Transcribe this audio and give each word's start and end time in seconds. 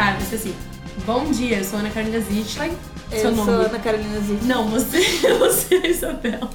Tá, 0.00 0.14
eu 0.14 0.20
esqueci. 0.20 0.54
Bom 1.04 1.30
dia, 1.30 1.58
eu 1.58 1.64
sou 1.64 1.78
Ana 1.78 1.90
Carolina. 1.90 2.22
Seu 2.22 3.18
Eu 3.18 3.32
nome? 3.32 3.52
sou 3.52 3.60
Ana 3.66 3.78
Carolina 3.78 4.18
Zitt. 4.20 4.46
Não, 4.46 4.66
você, 4.66 4.98
você 5.38 5.74
é 5.74 5.90
Isabela. 5.90 6.50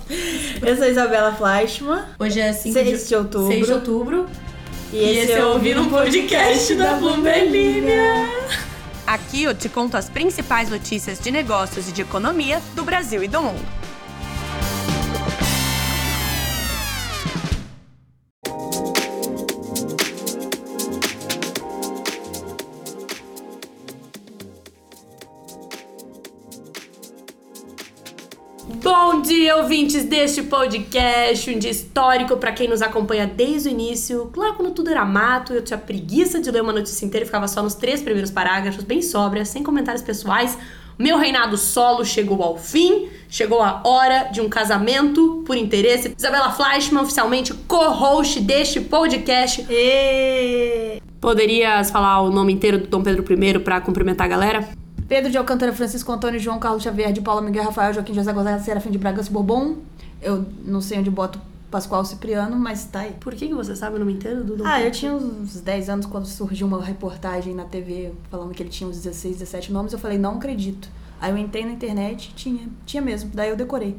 Eu 0.66 0.76
sou 0.76 0.88
Isabela 0.88 1.32
Fleischmann. 1.32 2.06
Hoje 2.18 2.40
é 2.40 2.52
5 2.52 2.74
6 2.74 3.08
de 3.08 3.16
outubro. 3.16 3.48
6 3.48 3.68
de 3.68 3.72
outubro. 3.72 4.26
E, 4.92 4.96
E 4.98 5.18
esse 5.20 5.34
é 5.34 5.46
ouvir 5.46 5.78
um 5.78 5.88
podcast 5.88 6.74
da 6.74 6.96
Bloomberg 6.96 7.50
Linha. 7.52 8.28
Aqui 9.06 9.44
eu 9.44 9.54
te 9.54 9.70
conto 9.70 9.96
as 9.96 10.10
principais 10.10 10.72
notícias 10.72 11.20
de 11.20 11.30
negócios 11.30 11.88
e 11.88 11.92
de 11.92 12.02
economia 12.02 12.60
do 12.74 12.84
Brasil 12.84 13.24
e 13.24 13.28
do 13.28 13.44
mundo. 13.44 13.64
Bom 28.68 29.22
dia, 29.22 29.58
ouvintes 29.58 30.06
deste 30.06 30.42
podcast, 30.42 31.52
um 31.52 31.60
dia 31.60 31.70
histórico 31.70 32.36
pra 32.38 32.52
quem 32.52 32.68
nos 32.68 32.82
acompanha 32.82 33.28
desde 33.28 33.70
o 33.70 33.72
início. 33.72 34.32
Lá 34.36 34.54
quando 34.54 34.72
tudo 34.72 34.90
era 34.90 35.06
mato, 35.06 35.54
eu 35.54 35.64
tinha 35.64 35.78
preguiça 35.78 36.42
de 36.42 36.50
ler 36.50 36.64
uma 36.64 36.74
notícia 36.74 37.06
inteira 37.06 37.24
e 37.24 37.28
ficava 37.28 37.48
só 37.48 37.62
nos 37.62 37.76
três 37.76 38.02
primeiros 38.02 38.32
parágrafos, 38.32 38.84
bem 38.84 39.04
sóbria, 39.04 39.46
sem 39.46 39.62
comentários 39.62 40.02
pessoais. 40.02 40.58
Meu 40.98 41.16
reinado 41.20 41.58
solo 41.58 42.04
chegou 42.04 42.42
ao 42.42 42.58
fim, 42.58 43.08
chegou 43.30 43.62
a 43.62 43.82
hora 43.86 44.30
de 44.32 44.42
um 44.42 44.50
casamento 44.50 45.44
por 45.46 45.56
interesse. 45.56 46.16
Isabela 46.18 46.52
Fleischmann, 46.52 47.04
oficialmente 47.04 47.54
co-host 47.68 48.40
deste 48.40 48.82
podcast. 48.82 49.64
E... 49.70 51.00
Poderias 51.22 51.92
falar 51.92 52.22
o 52.22 52.32
nome 52.32 52.52
inteiro 52.52 52.80
do 52.80 52.88
Dom 52.88 53.04
Pedro 53.04 53.24
I 53.32 53.60
pra 53.60 53.80
cumprimentar 53.80 54.26
a 54.26 54.30
galera? 54.30 54.85
Pedro 55.08 55.32
de 55.32 55.38
Alcântara, 55.38 55.72
Francisco 55.74 56.12
Antônio, 56.12 56.40
João 56.40 56.58
Carlos 56.60 56.82
Xavier, 56.84 57.14
de 57.14 57.22
Paula 57.22 57.42
Miguel, 57.42 57.64
Rafael, 57.66 57.94
Joaquim 57.94 58.14
José 58.14 58.34
Gonzaga, 58.34 58.60
Serafim 58.60 58.90
de 58.92 58.98
Bragança, 58.98 59.30
Bourbon. 59.32 59.76
Eu 60.22 60.46
não 60.66 60.82
sei 60.82 61.00
onde 61.00 61.10
boto 61.12 61.40
Pascoal 61.70 62.04
Cipriano, 62.06 62.56
mas 62.58 62.86
tá 62.86 63.02
aí. 63.02 63.14
Por 63.20 63.36
que, 63.36 63.48
que 63.48 63.54
você 63.54 63.76
sabe 63.76 63.98
o 63.98 64.00
nome 64.00 64.14
inteiro 64.14 64.44
do 64.44 64.56
Dom 64.56 64.66
Ah, 64.66 64.74
Pedro? 64.76 64.88
eu 64.88 64.92
tinha 64.92 65.14
uns 65.14 65.60
10 65.62 65.90
anos 65.90 66.06
quando 66.08 66.26
surgiu 66.26 66.66
uma 66.66 66.82
reportagem 66.84 67.54
na 67.54 67.66
TV 67.66 68.14
falando 68.32 68.52
que 68.54 68.64
ele 68.64 68.70
tinha 68.70 68.90
uns 68.90 68.98
16, 69.02 69.38
17 69.38 69.72
nomes. 69.72 69.94
Eu 69.94 70.00
falei, 70.00 70.18
não 70.18 70.36
acredito. 70.36 70.90
Aí 71.22 71.32
eu 71.32 71.38
entrei 71.38 71.66
na 71.66 71.72
internet, 71.72 72.34
tinha, 72.36 72.68
tinha 72.86 73.02
mesmo. 73.02 73.30
Daí 73.34 73.50
eu 73.50 73.56
decorei. 73.56 73.96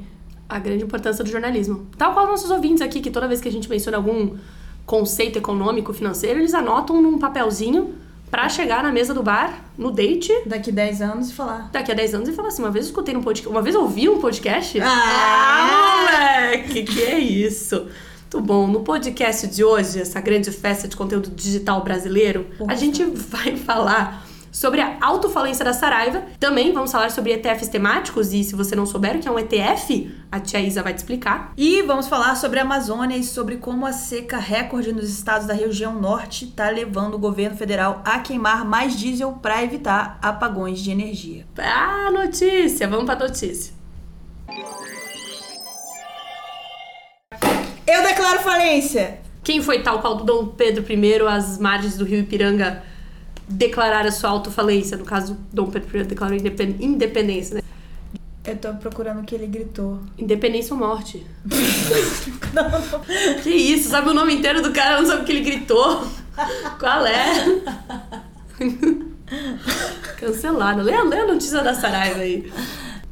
a 0.48 0.58
grande 0.58 0.84
importância 0.84 1.22
do 1.24 1.30
jornalismo. 1.30 1.86
Tal 1.98 2.14
qual 2.14 2.26
nossos 2.26 2.50
ouvintes 2.50 2.80
aqui, 2.80 3.00
que 3.00 3.10
toda 3.10 3.26
vez 3.28 3.40
que 3.40 3.48
a 3.48 3.52
gente 3.52 3.68
menciona 3.68 3.96
algum 3.96 4.36
conceito 4.84 5.36
econômico, 5.38 5.92
financeiro, 5.92 6.38
eles 6.40 6.54
anotam 6.54 7.02
num 7.02 7.18
papelzinho 7.18 7.94
pra 8.30 8.48
chegar 8.48 8.82
na 8.82 8.90
mesa 8.92 9.14
do 9.14 9.22
bar, 9.22 9.64
no 9.78 9.90
date, 9.90 10.32
Daqui 10.46 10.72
10 10.72 11.02
anos 11.02 11.30
e 11.30 11.34
falar. 11.34 11.70
daqui 11.72 11.92
a 11.92 11.94
10 11.94 12.14
anos 12.14 12.28
e 12.28 12.32
falar 12.32 12.48
assim, 12.48 12.62
uma 12.62 12.70
vez 12.70 12.86
eu 12.86 12.90
escutei 12.90 13.16
um 13.16 13.22
podcast, 13.22 13.48
uma 13.48 13.62
vez 13.62 13.74
eu 13.74 13.82
ouvi 13.82 14.08
um 14.08 14.18
podcast. 14.20 14.78
Ah! 14.80 16.00
moleque, 16.02 16.82
que 16.84 17.02
é 17.02 17.18
isso? 17.18 17.86
Muito 18.22 18.40
bom. 18.40 18.66
No 18.66 18.80
podcast 18.80 19.46
de 19.46 19.62
hoje, 19.64 20.00
essa 20.00 20.20
grande 20.20 20.50
festa 20.50 20.88
de 20.88 20.96
conteúdo 20.96 21.30
digital 21.30 21.82
brasileiro, 21.82 22.46
a 22.68 22.74
gente 22.74 23.04
vai 23.04 23.56
falar 23.56 24.25
sobre 24.56 24.80
a 24.80 24.96
autofalência 25.02 25.62
da 25.62 25.74
Saraiva. 25.74 26.22
Também 26.40 26.72
vamos 26.72 26.90
falar 26.90 27.10
sobre 27.10 27.30
ETFs 27.30 27.68
temáticos 27.68 28.32
e 28.32 28.42
se 28.42 28.56
você 28.56 28.74
não 28.74 28.86
souber 28.86 29.14
o 29.14 29.18
que 29.18 29.28
é 29.28 29.30
um 29.30 29.38
ETF, 29.38 30.10
a 30.32 30.40
tia 30.40 30.60
Isa 30.60 30.82
vai 30.82 30.94
te 30.94 30.96
explicar. 30.96 31.52
E 31.58 31.82
vamos 31.82 32.08
falar 32.08 32.34
sobre 32.36 32.58
a 32.58 32.62
Amazônia 32.62 33.18
e 33.18 33.22
sobre 33.22 33.56
como 33.56 33.84
a 33.84 33.92
seca 33.92 34.38
recorde 34.38 34.94
nos 34.94 35.10
estados 35.10 35.46
da 35.46 35.52
região 35.52 36.00
norte 36.00 36.46
está 36.46 36.70
levando 36.70 37.16
o 37.16 37.18
governo 37.18 37.54
federal 37.54 38.00
a 38.02 38.18
queimar 38.20 38.64
mais 38.64 38.98
diesel 38.98 39.32
para 39.42 39.62
evitar 39.62 40.18
apagões 40.22 40.80
de 40.80 40.90
energia. 40.90 41.46
Ah, 41.58 42.10
notícia! 42.10 42.88
Vamos 42.88 43.04
pra 43.04 43.14
notícia. 43.14 43.74
Eu 47.86 48.02
declaro 48.04 48.40
falência! 48.40 49.20
Quem 49.44 49.60
foi 49.60 49.82
tal 49.82 50.00
qual 50.00 50.14
do 50.14 50.24
Dom 50.24 50.46
Pedro 50.46 50.82
I 50.90 51.20
às 51.28 51.58
margens 51.58 51.98
do 51.98 52.06
rio 52.06 52.20
Ipiranga 52.20 52.95
declarar 53.48 54.06
a 54.06 54.12
sua 54.12 54.30
autofalência? 54.30 54.96
No 54.96 55.04
caso, 55.04 55.36
Dom 55.52 55.70
Pedro 55.70 55.98
I 56.00 56.04
declarou 56.04 56.36
independ- 56.36 56.76
independência, 56.82 57.56
né? 57.56 57.62
Eu 58.44 58.56
tô 58.56 58.72
procurando 58.74 59.20
o 59.20 59.24
que 59.24 59.34
ele 59.34 59.46
gritou. 59.48 59.98
Independência 60.16 60.72
ou 60.72 60.78
morte? 60.78 61.26
Que 63.42 63.50
isso? 63.50 63.88
Sabe 63.90 64.08
o 64.10 64.14
nome 64.14 64.34
inteiro 64.34 64.62
do 64.62 64.72
cara, 64.72 65.00
não 65.00 65.06
sabe 65.08 65.22
o 65.22 65.24
que 65.24 65.32
ele 65.32 65.40
gritou? 65.42 66.06
Qual 66.78 67.04
é? 67.06 67.24
Cancelado. 70.18 70.82
Lê, 70.82 70.96
lê 71.02 71.20
a 71.20 71.26
notícia 71.26 71.62
da 71.62 71.74
Saraiva 71.74 72.20
aí. 72.20 72.50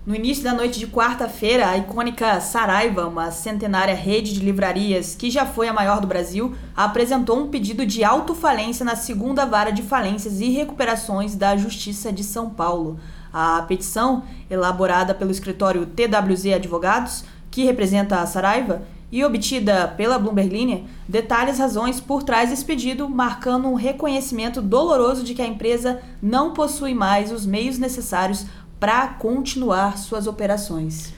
No 0.06 0.14
início 0.14 0.44
da 0.44 0.52
noite 0.52 0.78
de 0.78 0.86
quarta-feira, 0.86 1.66
a 1.66 1.78
icônica 1.78 2.38
Saraiva, 2.38 3.06
uma 3.08 3.30
centenária 3.30 3.94
rede 3.94 4.34
de 4.34 4.40
livrarias 4.40 5.14
que 5.14 5.30
já 5.30 5.46
foi 5.46 5.66
a 5.66 5.72
maior 5.72 5.98
do 5.98 6.06
Brasil, 6.06 6.54
apresentou 6.76 7.38
um 7.38 7.48
pedido 7.48 7.86
de 7.86 8.04
autofalência 8.04 8.84
na 8.84 8.96
segunda 8.96 9.46
vara 9.46 9.70
de 9.70 9.80
falências 9.80 10.42
e 10.42 10.50
recuperações 10.50 11.34
da 11.34 11.56
Justiça 11.56 12.12
de 12.12 12.22
São 12.22 12.50
Paulo. 12.50 13.00
A 13.32 13.62
petição, 13.62 14.24
elaborada 14.50 15.14
pelo 15.14 15.30
escritório 15.30 15.86
TWZ 15.86 16.52
Advogados, 16.54 17.24
que 17.50 17.64
representa 17.64 18.20
a 18.20 18.26
Saraiva, 18.26 18.82
e 19.14 19.24
obtida 19.24 19.86
pela 19.96 20.18
Bloomberg 20.18 20.50
Linha, 20.50 20.84
detalha 21.08 21.52
as 21.52 21.58
razões 21.60 22.00
por 22.00 22.24
trás 22.24 22.50
desse 22.50 22.64
pedido, 22.64 23.08
marcando 23.08 23.68
um 23.68 23.74
reconhecimento 23.74 24.60
doloroso 24.60 25.22
de 25.22 25.34
que 25.34 25.40
a 25.40 25.46
empresa 25.46 26.00
não 26.20 26.52
possui 26.52 26.94
mais 26.94 27.30
os 27.30 27.46
meios 27.46 27.78
necessários 27.78 28.44
para 28.78 29.08
continuar 29.08 29.98
suas 29.98 30.26
operações. 30.26 31.12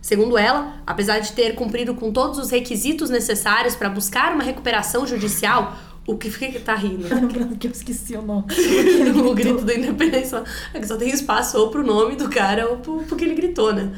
Segundo 0.00 0.38
ela, 0.38 0.76
apesar 0.86 1.18
de 1.18 1.32
ter 1.32 1.54
cumprido 1.54 1.94
com 1.94 2.12
todos 2.12 2.38
os 2.38 2.50
requisitos 2.50 3.10
necessários 3.10 3.76
para 3.76 3.90
buscar 3.90 4.32
uma 4.32 4.42
recuperação 4.42 5.06
judicial, 5.06 5.76
o 6.06 6.16
que 6.16 6.30
fica 6.30 6.50
que 6.50 6.60
tá 6.60 6.74
rindo? 6.74 7.06
Lembrando 7.14 7.56
que 7.56 7.66
eu 7.66 7.70
esqueci 7.70 8.16
o 8.16 8.22
nome. 8.22 8.46
o 9.22 9.34
grito 9.34 9.62
da 9.62 9.74
independência. 9.74 10.42
É 10.72 10.80
que 10.80 10.86
só 10.86 10.96
tem 10.96 11.10
espaço 11.10 11.58
ou 11.58 11.68
pro 11.68 11.84
nome 11.84 12.16
do 12.16 12.30
cara 12.30 12.68
ou 12.70 12.78
pro, 12.78 13.02
pro 13.02 13.16
que 13.16 13.24
ele 13.24 13.34
gritou, 13.34 13.74
né? 13.74 13.92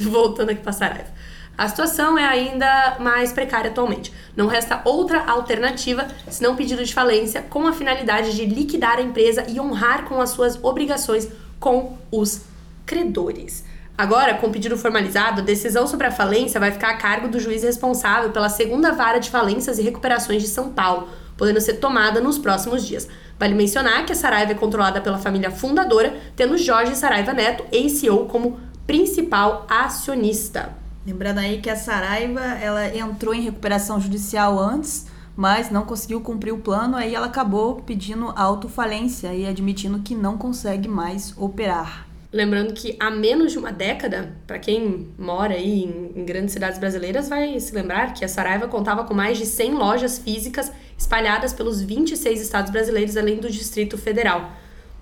Voltando 0.00 0.50
aqui 0.50 0.62
pra 0.62 0.72
Saraiva. 0.72 1.10
A 1.58 1.68
situação 1.68 2.16
é 2.16 2.24
ainda 2.24 2.98
mais 3.00 3.32
precária 3.32 3.68
atualmente. 3.68 4.12
Não 4.36 4.46
resta 4.46 4.80
outra 4.84 5.24
alternativa 5.24 6.06
senão 6.30 6.54
pedido 6.54 6.84
de 6.84 6.94
falência 6.94 7.42
com 7.42 7.66
a 7.66 7.72
finalidade 7.72 8.36
de 8.36 8.46
liquidar 8.46 8.98
a 8.98 9.02
empresa 9.02 9.44
e 9.48 9.58
honrar 9.58 10.04
com 10.04 10.20
as 10.20 10.30
suas 10.30 10.62
obrigações 10.62 11.28
com 11.58 11.98
os 12.12 12.42
credores. 12.88 13.62
Agora, 13.96 14.34
com 14.34 14.46
o 14.46 14.50
pedido 14.50 14.78
formalizado, 14.78 15.42
a 15.42 15.44
decisão 15.44 15.86
sobre 15.86 16.06
a 16.06 16.10
falência 16.10 16.58
vai 16.58 16.72
ficar 16.72 16.90
a 16.90 16.96
cargo 16.96 17.28
do 17.28 17.38
juiz 17.38 17.62
responsável 17.62 18.30
pela 18.30 18.48
segunda 18.48 18.92
vara 18.92 19.18
de 19.18 19.28
falências 19.28 19.78
e 19.78 19.82
recuperações 19.82 20.40
de 20.40 20.48
São 20.48 20.70
Paulo, 20.70 21.08
podendo 21.36 21.60
ser 21.60 21.74
tomada 21.74 22.20
nos 22.20 22.38
próximos 22.38 22.86
dias. 22.86 23.06
Vale 23.38 23.54
mencionar 23.54 24.06
que 24.06 24.12
a 24.12 24.16
Saraiva 24.16 24.52
é 24.52 24.54
controlada 24.54 25.00
pela 25.00 25.18
família 25.18 25.50
fundadora, 25.50 26.16
tendo 26.34 26.56
Jorge 26.56 26.96
Saraiva 26.96 27.34
Neto, 27.34 27.64
ex-CEO, 27.70 28.26
como 28.26 28.58
principal 28.86 29.66
acionista. 29.68 30.74
Lembrando 31.06 31.38
aí 31.38 31.60
que 31.60 31.68
a 31.68 31.76
Saraiva, 31.76 32.40
ela 32.40 32.96
entrou 32.96 33.34
em 33.34 33.42
recuperação 33.42 34.00
judicial 34.00 34.58
antes, 34.58 35.06
mas 35.36 35.70
não 35.70 35.84
conseguiu 35.84 36.20
cumprir 36.20 36.52
o 36.52 36.58
plano, 36.58 36.96
aí 36.96 37.14
ela 37.14 37.26
acabou 37.26 37.76
pedindo 37.76 38.32
autofalência 38.34 39.34
e 39.34 39.46
admitindo 39.46 40.00
que 40.00 40.14
não 40.14 40.38
consegue 40.38 40.88
mais 40.88 41.34
operar. 41.36 42.07
Lembrando 42.30 42.74
que 42.74 42.94
há 43.00 43.10
menos 43.10 43.52
de 43.52 43.58
uma 43.58 43.72
década, 43.72 44.36
para 44.46 44.58
quem 44.58 45.08
mora 45.18 45.54
aí 45.54 45.84
em, 45.84 46.12
em 46.14 46.24
grandes 46.26 46.52
cidades 46.52 46.78
brasileiras, 46.78 47.26
vai 47.26 47.58
se 47.58 47.74
lembrar 47.74 48.12
que 48.12 48.22
a 48.22 48.28
Saraiva 48.28 48.68
contava 48.68 49.04
com 49.04 49.14
mais 49.14 49.38
de 49.38 49.46
100 49.46 49.72
lojas 49.74 50.18
físicas 50.18 50.70
espalhadas 50.98 51.54
pelos 51.54 51.80
26 51.80 52.40
estados 52.42 52.70
brasileiros, 52.70 53.16
além 53.16 53.38
do 53.38 53.48
Distrito 53.48 53.96
Federal. 53.96 54.52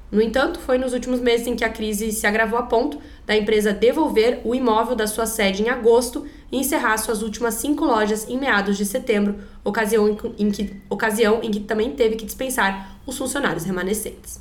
No 0.08 0.22
entanto, 0.22 0.60
foi 0.60 0.78
nos 0.78 0.92
últimos 0.92 1.18
meses 1.18 1.48
em 1.48 1.56
que 1.56 1.64
a 1.64 1.68
crise 1.68 2.12
se 2.12 2.28
agravou 2.28 2.60
a 2.60 2.62
ponto 2.62 3.00
da 3.26 3.36
empresa 3.36 3.72
devolver 3.72 4.40
o 4.44 4.54
imóvel 4.54 4.94
da 4.94 5.08
sua 5.08 5.26
sede 5.26 5.64
em 5.64 5.68
agosto 5.68 6.24
e 6.52 6.58
encerrar 6.58 6.96
suas 6.98 7.22
últimas 7.22 7.54
cinco 7.54 7.84
lojas 7.84 8.24
em 8.28 8.38
meados 8.38 8.76
de 8.76 8.86
setembro, 8.86 9.34
ocasião 9.64 10.16
em 10.38 10.50
que- 10.52 10.76
ocasião 10.88 11.40
em 11.42 11.50
que 11.50 11.58
também 11.58 11.90
teve 11.90 12.14
que 12.14 12.24
dispensar 12.24 13.00
os 13.04 13.18
funcionários 13.18 13.64
remanescentes. 13.64 14.40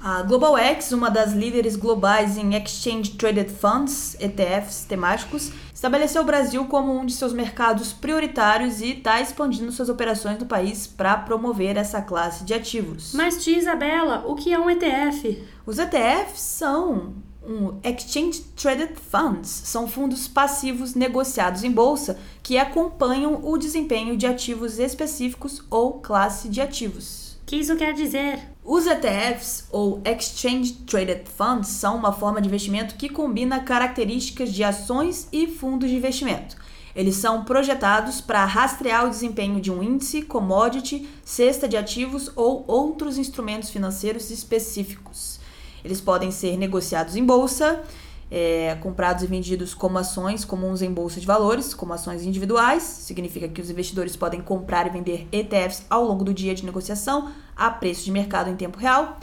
A 0.00 0.22
GlobalX, 0.22 0.92
uma 0.92 1.10
das 1.10 1.32
líderes 1.32 1.74
globais 1.74 2.38
em 2.38 2.54
Exchange 2.54 3.10
Traded 3.10 3.50
Funds, 3.50 4.16
ETFs 4.20 4.84
temáticos, 4.84 5.50
estabeleceu 5.74 6.22
o 6.22 6.24
Brasil 6.24 6.64
como 6.66 6.96
um 6.96 7.04
de 7.04 7.12
seus 7.12 7.32
mercados 7.32 7.92
prioritários 7.92 8.80
e 8.80 8.92
está 8.92 9.20
expandindo 9.20 9.72
suas 9.72 9.88
operações 9.88 10.38
no 10.38 10.46
país 10.46 10.86
para 10.86 11.16
promover 11.16 11.76
essa 11.76 12.00
classe 12.00 12.44
de 12.44 12.54
ativos. 12.54 13.12
Mas 13.12 13.42
tia 13.42 13.58
Isabela, 13.58 14.24
o 14.24 14.36
que 14.36 14.52
é 14.52 14.58
um 14.58 14.70
ETF? 14.70 15.44
Os 15.66 15.80
ETFs 15.80 16.40
são 16.40 17.14
um 17.42 17.80
Exchange 17.82 18.40
Traded 18.54 18.94
Funds, 19.10 19.50
são 19.50 19.88
fundos 19.88 20.28
passivos 20.28 20.94
negociados 20.94 21.64
em 21.64 21.72
bolsa 21.72 22.18
que 22.40 22.56
acompanham 22.56 23.40
o 23.42 23.58
desempenho 23.58 24.16
de 24.16 24.26
ativos 24.26 24.78
específicos 24.78 25.60
ou 25.68 25.94
classe 25.94 26.48
de 26.48 26.60
ativos. 26.60 27.36
que 27.44 27.56
isso 27.56 27.74
quer 27.76 27.94
dizer? 27.94 28.40
Os 28.70 28.86
ETFs, 28.86 29.64
ou 29.72 30.02
Exchange 30.04 30.74
Traded 30.86 31.22
Funds, 31.26 31.68
são 31.68 31.96
uma 31.96 32.12
forma 32.12 32.38
de 32.38 32.48
investimento 32.48 32.96
que 32.96 33.08
combina 33.08 33.60
características 33.60 34.52
de 34.52 34.62
ações 34.62 35.26
e 35.32 35.46
fundos 35.46 35.88
de 35.88 35.96
investimento. 35.96 36.54
Eles 36.94 37.14
são 37.14 37.46
projetados 37.46 38.20
para 38.20 38.44
rastrear 38.44 39.06
o 39.06 39.08
desempenho 39.08 39.58
de 39.58 39.72
um 39.72 39.82
índice, 39.82 40.20
commodity, 40.20 41.08
cesta 41.24 41.66
de 41.66 41.78
ativos 41.78 42.30
ou 42.36 42.62
outros 42.68 43.16
instrumentos 43.16 43.70
financeiros 43.70 44.30
específicos. 44.30 45.40
Eles 45.82 46.02
podem 46.02 46.30
ser 46.30 46.58
negociados 46.58 47.16
em 47.16 47.24
bolsa, 47.24 47.82
é, 48.30 48.76
comprados 48.80 49.22
e 49.22 49.26
vendidos 49.26 49.74
como 49.74 49.98
ações 49.98 50.44
comuns 50.44 50.82
em 50.82 50.92
bolsa 50.92 51.20
de 51.20 51.26
valores, 51.26 51.72
como 51.72 51.92
ações 51.92 52.22
individuais. 52.24 52.82
Significa 52.82 53.48
que 53.48 53.60
os 53.60 53.70
investidores 53.70 54.16
podem 54.16 54.40
comprar 54.40 54.86
e 54.86 54.90
vender 54.90 55.26
ETFs 55.32 55.84
ao 55.88 56.04
longo 56.04 56.24
do 56.24 56.34
dia 56.34 56.54
de 56.54 56.64
negociação 56.64 57.30
a 57.56 57.70
preço 57.70 58.04
de 58.04 58.12
mercado 58.12 58.50
em 58.50 58.56
tempo 58.56 58.78
real. 58.78 59.18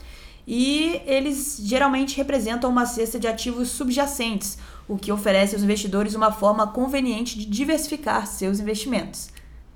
E 0.48 1.02
eles 1.06 1.60
geralmente 1.64 2.18
representam 2.18 2.70
uma 2.70 2.86
cesta 2.86 3.20
de 3.20 3.28
ativos 3.28 3.70
subjacentes, 3.70 4.58
o 4.88 4.96
que 4.96 5.12
oferece 5.12 5.56
aos 5.56 5.64
investidores 5.64 6.14
uma 6.14 6.32
forma 6.32 6.68
conveniente 6.68 7.38
de 7.38 7.46
diversificar 7.46 8.28
seus 8.28 8.60
investimentos. 8.60 9.30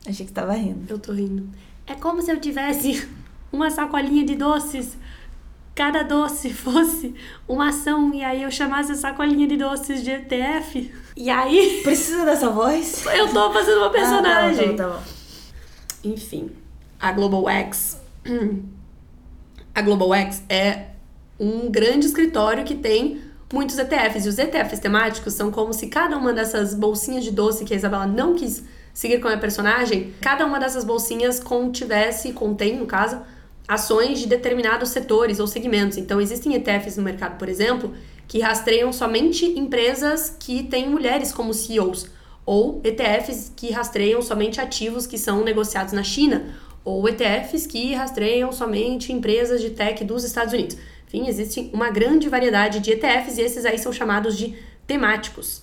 Achei 0.05 0.25
que 0.25 0.31
estava 0.31 0.53
rindo. 0.53 0.85
Eu 0.87 0.99
tô 0.99 1.11
rindo. 1.11 1.49
É 1.87 1.95
como 1.95 2.21
se 2.21 2.31
eu 2.31 2.39
tivesse 2.39 3.07
uma 3.51 3.71
sacolinha 3.71 4.23
de 4.23 4.35
doces 4.35 4.95
cada 5.79 6.03
doce 6.03 6.51
fosse 6.51 7.15
uma 7.47 7.69
ação 7.69 8.13
e 8.13 8.21
aí 8.21 8.43
eu 8.43 8.51
chamasse 8.51 8.91
a 8.91 8.95
sacolinha 8.95 9.47
de 9.47 9.55
doces 9.55 10.03
de 10.03 10.11
ETF. 10.11 10.93
E 11.15 11.29
aí. 11.29 11.79
Precisa 11.83 12.25
dessa 12.25 12.49
voz? 12.49 13.05
Eu 13.05 13.29
tô 13.29 13.53
fazendo 13.53 13.77
uma 13.77 13.89
personagem. 13.89 14.71
Ah, 14.71 14.75
tá 14.75 14.87
bom, 14.87 14.93
tá 14.93 14.97
bom. 14.97 15.03
Enfim, 16.03 16.51
a 16.99 17.13
Global 17.13 17.47
X. 17.47 17.97
A 19.73 19.81
Global 19.81 20.13
X 20.15 20.43
é 20.49 20.87
um 21.39 21.71
grande 21.71 22.07
escritório 22.07 22.65
que 22.65 22.75
tem 22.75 23.21
muitos 23.51 23.77
ETFs. 23.77 24.25
E 24.25 24.29
os 24.29 24.37
ETFs 24.37 24.79
temáticos 24.79 25.33
são 25.33 25.49
como 25.49 25.73
se 25.73 25.87
cada 25.87 26.17
uma 26.17 26.33
dessas 26.33 26.73
bolsinhas 26.73 27.23
de 27.23 27.31
doce 27.31 27.63
que 27.63 27.73
a 27.73 27.77
Isabela 27.77 28.05
não 28.05 28.35
quis 28.35 28.65
seguir 28.93 29.21
com 29.21 29.29
a 29.29 29.37
personagem, 29.37 30.13
cada 30.19 30.45
uma 30.45 30.59
dessas 30.59 30.83
bolsinhas 30.83 31.39
contivesse, 31.39 32.33
contém, 32.33 32.77
no 32.77 32.85
caso, 32.85 33.21
ações 33.69 34.19
de 34.19 34.25
determinados 34.25 34.89
setores 34.89 35.39
ou 35.39 35.45
segmentos. 35.45 35.95
Então, 35.99 36.19
existem 36.19 36.55
ETFs 36.55 36.97
no 36.97 37.03
mercado, 37.03 37.37
por 37.37 37.47
exemplo, 37.47 37.93
que 38.27 38.39
rastreiam 38.39 38.91
somente 38.91 39.45
empresas 39.45 40.35
que 40.39 40.63
têm 40.63 40.89
mulheres 40.89 41.31
como 41.31 41.53
CEOs, 41.53 42.07
ou 42.43 42.81
ETFs 42.83 43.53
que 43.55 43.69
rastreiam 43.69 44.23
somente 44.23 44.59
ativos 44.59 45.05
que 45.05 45.19
são 45.19 45.43
negociados 45.43 45.93
na 45.93 46.01
China, 46.01 46.47
ou 46.83 47.07
ETFs 47.07 47.67
que 47.67 47.93
rastreiam 47.93 48.51
somente 48.51 49.13
empresas 49.13 49.61
de 49.61 49.69
tech 49.69 50.03
dos 50.03 50.23
Estados 50.23 50.51
Unidos. 50.51 50.75
Enfim, 51.05 51.27
existe 51.27 51.69
uma 51.71 51.91
grande 51.91 52.27
variedade 52.27 52.79
de 52.79 52.91
ETFs 52.91 53.37
e 53.37 53.41
esses 53.41 53.65
aí 53.65 53.77
são 53.77 53.93
chamados 53.93 54.35
de 54.35 54.55
temáticos. 54.87 55.61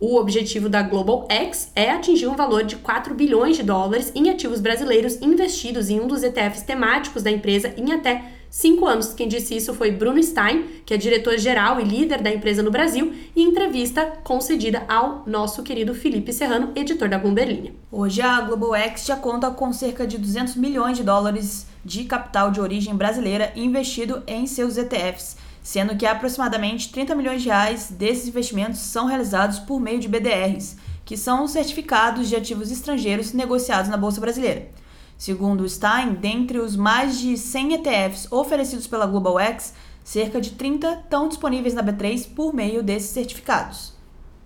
O 0.00 0.14
objetivo 0.14 0.68
da 0.68 0.80
Global 0.80 1.26
X 1.28 1.72
é 1.74 1.90
atingir 1.90 2.28
um 2.28 2.36
valor 2.36 2.62
de 2.62 2.76
4 2.76 3.12
bilhões 3.16 3.56
de 3.56 3.64
dólares 3.64 4.12
em 4.14 4.30
ativos 4.30 4.60
brasileiros 4.60 5.20
investidos 5.20 5.90
em 5.90 5.98
um 5.98 6.06
dos 6.06 6.22
ETFs 6.22 6.62
temáticos 6.62 7.24
da 7.24 7.32
empresa 7.32 7.74
em 7.76 7.90
até 7.90 8.26
5 8.48 8.86
anos. 8.86 9.12
Quem 9.12 9.26
disse 9.26 9.56
isso 9.56 9.74
foi 9.74 9.90
Bruno 9.90 10.22
Stein, 10.22 10.66
que 10.86 10.94
é 10.94 10.96
diretor-geral 10.96 11.80
e 11.80 11.84
líder 11.84 12.22
da 12.22 12.32
empresa 12.32 12.62
no 12.62 12.70
Brasil, 12.70 13.12
em 13.34 13.42
entrevista 13.42 14.06
concedida 14.22 14.84
ao 14.88 15.24
nosso 15.26 15.64
querido 15.64 15.92
Felipe 15.92 16.32
Serrano, 16.32 16.70
editor 16.76 17.08
da 17.08 17.18
Bloomberg. 17.18 17.74
Hoje 17.90 18.22
a 18.22 18.40
Global 18.42 18.76
X 18.76 19.04
já 19.04 19.16
conta 19.16 19.50
com 19.50 19.72
cerca 19.72 20.06
de 20.06 20.16
200 20.16 20.54
milhões 20.54 20.96
de 20.96 21.02
dólares 21.02 21.66
de 21.84 22.04
capital 22.04 22.52
de 22.52 22.60
origem 22.60 22.94
brasileira 22.94 23.52
investido 23.56 24.22
em 24.28 24.46
seus 24.46 24.76
ETFs 24.76 25.47
sendo 25.62 25.96
que 25.96 26.06
aproximadamente 26.06 26.90
30 26.90 27.14
milhões 27.14 27.42
de 27.42 27.48
reais 27.48 27.90
desses 27.90 28.28
investimentos 28.28 28.80
são 28.80 29.06
realizados 29.06 29.58
por 29.58 29.80
meio 29.80 30.00
de 30.00 30.08
BDRs, 30.08 30.76
que 31.04 31.16
são 31.16 31.48
certificados 31.48 32.28
de 32.28 32.36
ativos 32.36 32.70
estrangeiros 32.70 33.32
negociados 33.32 33.90
na 33.90 33.96
Bolsa 33.96 34.20
Brasileira. 34.20 34.68
Segundo 35.16 35.68
Stein, 35.68 36.14
dentre 36.14 36.58
os 36.58 36.76
mais 36.76 37.18
de 37.18 37.36
100 37.36 37.74
ETFs 37.74 38.30
oferecidos 38.30 38.86
pela 38.86 39.06
Global 39.06 39.40
X, 39.40 39.74
cerca 40.04 40.40
de 40.40 40.52
30 40.52 41.00
estão 41.02 41.28
disponíveis 41.28 41.74
na 41.74 41.82
B3 41.82 42.28
por 42.34 42.54
meio 42.54 42.82
desses 42.82 43.10
certificados. 43.10 43.92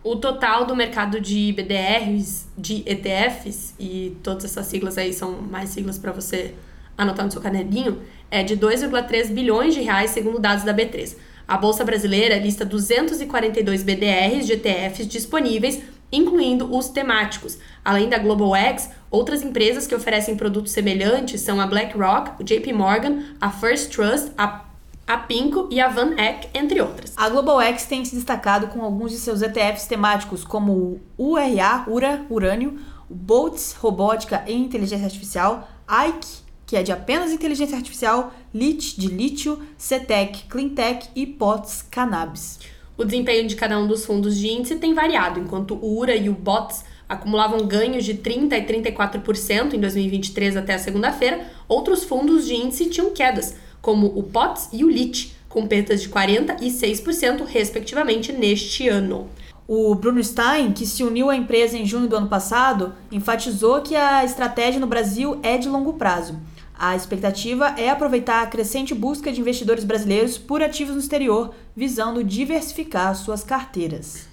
O 0.03 0.17
total 0.17 0.67
do 0.67 0.75
mercado 0.75 1.21
de 1.21 1.53
BDRs, 1.53 2.49
de 2.59 2.83
ETFs, 2.87 3.75
e 3.79 4.17
todas 4.23 4.45
essas 4.45 4.67
siglas 4.67 4.99
aí 4.99 5.13
são 5.13 5.43
mais 5.43 5.69
siglas 5.71 5.99
para 5.99 6.11
você 6.11 6.55
anotar 6.97 7.25
no 7.25 7.31
seu 7.31 7.41
caderninho, 7.41 8.03
é 8.31 8.43
de 8.43 8.57
2,3 8.57 9.29
bilhões 9.29 9.75
de 9.75 9.81
reais, 9.81 10.11
segundo 10.11 10.39
dados 10.39 10.65
da 10.65 10.75
B3. 10.75 11.17
A 11.47 11.59
Bolsa 11.59 11.85
Brasileira 11.85 12.39
lista 12.39 12.65
242 12.65 13.83
BDRs 13.83 14.47
de 14.47 14.53
ETFs 14.55 15.07
disponíveis, 15.07 15.83
incluindo 16.11 16.75
os 16.75 16.89
temáticos. 16.89 17.59
Além 17.85 18.09
da 18.09 18.19
Global 18.19 18.55
X, 18.55 18.91
outras 19.11 19.43
empresas 19.43 19.87
que 19.87 19.95
oferecem 19.95 20.37
produtos 20.37 20.73
semelhantes 20.73 21.41
são 21.41 21.61
a 21.61 21.67
BlackRock, 21.67 22.41
o 22.41 22.45
JP 22.45 22.73
Morgan, 22.73 23.23
a 23.41 23.51
First 23.51 23.93
Trust, 23.93 24.33
a 24.39 24.73
a 25.07 25.19
Pinco 25.19 25.69
e 25.71 25.81
a 25.81 25.89
Van 25.89 26.15
Eck, 26.17 26.49
entre 26.55 26.81
outras. 26.81 27.13
A 27.17 27.29
Global 27.29 27.61
X 27.61 27.85
tem 27.87 28.05
se 28.05 28.15
destacado 28.15 28.69
com 28.69 28.83
alguns 28.83 29.11
de 29.11 29.19
seus 29.19 29.43
ETFs 29.43 29.87
temáticos, 29.87 30.45
como 30.45 31.01
o 31.19 31.33
URA, 31.33 31.85
URA, 31.89 32.25
Urânio, 32.31 32.79
o 33.11 33.15
Boltz, 33.15 33.75
Robótica 33.75 34.45
e 34.47 34.55
Inteligência 34.55 35.05
Artificial, 35.05 35.69
Ike, 36.09 36.43
que 36.73 36.77
é 36.79 36.83
de 36.83 36.91
apenas 36.91 37.31
inteligência 37.31 37.77
artificial, 37.77 38.33
LIT 38.55 38.99
de 38.99 39.07
lítio, 39.07 39.61
CETEC, 39.77 40.45
Cleantech 40.45 41.07
e 41.15 41.27
POTS 41.27 41.85
Cannabis. 41.91 42.61
O 42.97 43.05
desempenho 43.05 43.47
de 43.47 43.55
cada 43.55 43.79
um 43.79 43.87
dos 43.87 44.07
fundos 44.07 44.39
de 44.39 44.49
índice 44.49 44.77
tem 44.77 44.95
variado, 44.95 45.39
enquanto 45.39 45.75
o 45.75 45.99
URA 45.99 46.17
e 46.17 46.31
o 46.31 46.33
BOTS 46.33 46.83
acumulavam 47.07 47.67
ganhos 47.67 48.07
de 48.07 48.15
30% 48.15 48.53
e 48.53 48.63
34% 48.63 49.75
em 49.75 49.81
2023 49.81 50.57
até 50.57 50.73
a 50.73 50.79
segunda-feira, 50.79 51.47
outros 51.69 52.05
fundos 52.05 52.47
de 52.47 52.55
índice 52.55 52.89
tinham 52.89 53.11
quedas, 53.11 53.55
como 53.83 54.07
o 54.07 54.23
POTS 54.23 54.71
e 54.73 54.83
o 54.83 54.89
LIT, 54.89 55.37
com 55.51 55.67
perdas 55.67 56.01
de 56.01 56.09
40% 56.09 56.57
e 56.63 56.69
6%, 56.69 57.45
respectivamente, 57.45 58.33
neste 58.33 58.89
ano. 58.89 59.29
O 59.69 59.95
Bruno 59.95 60.25
Stein, 60.25 60.73
que 60.73 60.87
se 60.87 61.05
uniu 61.05 61.29
à 61.29 61.37
empresa 61.37 61.77
em 61.77 61.85
junho 61.85 62.09
do 62.09 62.17
ano 62.17 62.29
passado, 62.29 62.95
enfatizou 63.11 63.83
que 63.83 63.95
a 63.95 64.25
estratégia 64.25 64.81
no 64.81 64.87
Brasil 64.87 65.39
é 65.43 65.59
de 65.59 65.69
longo 65.69 65.93
prazo. 65.93 66.41
A 66.85 66.97
expectativa 66.97 67.77
é 67.79 67.89
aproveitar 67.89 68.43
a 68.43 68.47
crescente 68.49 68.93
busca 68.93 69.31
de 69.31 69.41
investidores 69.41 69.85
brasileiros 69.85 70.37
por 70.37 70.61
ativos 70.61 70.97
no 70.97 71.01
exterior, 71.01 71.55
visando 71.77 72.25
diversificar 72.25 73.15
suas 73.15 73.45
carteiras. 73.45 74.27